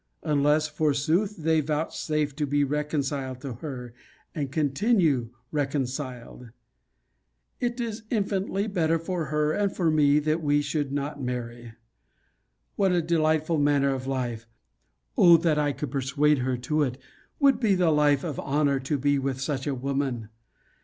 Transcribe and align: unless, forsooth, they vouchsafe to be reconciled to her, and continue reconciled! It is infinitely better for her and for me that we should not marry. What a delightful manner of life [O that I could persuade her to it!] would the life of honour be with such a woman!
unless, 0.23 0.67
forsooth, 0.67 1.37
they 1.37 1.61
vouchsafe 1.61 2.35
to 2.35 2.47
be 2.47 2.63
reconciled 2.63 3.39
to 3.39 3.53
her, 3.61 3.93
and 4.33 4.51
continue 4.51 5.29
reconciled! 5.51 6.49
It 7.59 7.79
is 7.79 8.01
infinitely 8.09 8.65
better 8.65 8.97
for 8.97 9.25
her 9.25 9.51
and 9.51 9.71
for 9.75 9.91
me 9.91 10.17
that 10.17 10.41
we 10.41 10.63
should 10.63 10.91
not 10.91 11.21
marry. 11.21 11.73
What 12.75 12.91
a 12.91 13.03
delightful 13.03 13.59
manner 13.59 13.93
of 13.93 14.07
life 14.07 14.47
[O 15.19 15.37
that 15.37 15.59
I 15.59 15.71
could 15.71 15.91
persuade 15.91 16.39
her 16.39 16.57
to 16.57 16.81
it!] 16.81 16.97
would 17.39 17.61
the 17.61 17.91
life 17.91 18.23
of 18.23 18.39
honour 18.39 18.79
be 18.79 19.19
with 19.19 19.39
such 19.39 19.67
a 19.67 19.75
woman! 19.75 20.29